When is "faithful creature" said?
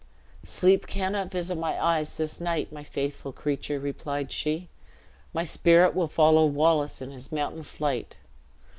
2.83-3.79